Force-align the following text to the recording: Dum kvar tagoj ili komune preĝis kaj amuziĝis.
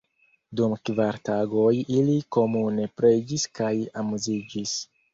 Dum 0.59 0.71
kvar 0.89 1.19
tagoj 1.29 1.69
ili 1.99 2.17
komune 2.39 2.91
preĝis 3.03 3.49
kaj 3.63 3.73
amuziĝis. 4.05 4.79